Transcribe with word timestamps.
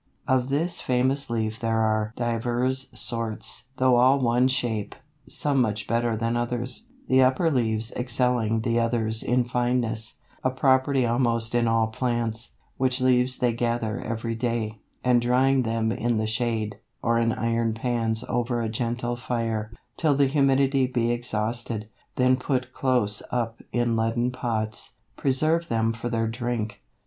Of 0.27 0.49
this 0.49 0.81
famous 0.81 1.29
leaf 1.29 1.59
there 1.59 1.79
are 1.79 2.11
divers 2.17 2.89
sorts 2.91 3.65
(though 3.77 3.97
all 3.97 4.17
one 4.17 4.47
shape), 4.47 4.95
some 5.29 5.61
much 5.61 5.85
better 5.85 6.17
than 6.17 6.35
others, 6.35 6.87
the 7.07 7.21
upper 7.21 7.51
leaves 7.51 7.91
excelling 7.91 8.61
the 8.61 8.79
others 8.79 9.21
in 9.21 9.43
fineness, 9.43 10.15
a 10.43 10.49
property 10.49 11.05
almost 11.05 11.53
in 11.53 11.67
all 11.67 11.85
plants; 11.85 12.53
which 12.77 12.99
leaves 12.99 13.37
they 13.37 13.53
gather 13.53 14.01
every 14.01 14.33
day, 14.33 14.79
and 15.03 15.21
drying 15.21 15.61
them 15.61 15.91
in 15.91 16.17
the 16.17 16.25
shade, 16.25 16.79
or 17.03 17.19
in 17.19 17.31
iron 17.31 17.75
pans 17.75 18.23
over 18.27 18.59
a 18.59 18.69
gentle 18.69 19.15
fire, 19.15 19.71
till 19.97 20.15
the 20.15 20.25
humidity 20.25 20.87
be 20.87 21.11
exhausted, 21.11 21.87
then 22.15 22.37
put 22.37 22.73
close 22.73 23.21
up 23.29 23.61
in 23.71 23.95
leaden 23.95 24.31
pots, 24.31 24.93
preserve 25.15 25.67
them 25.67 25.93
for 25.93 26.09
their 26.09 26.25
drink. 26.27 26.81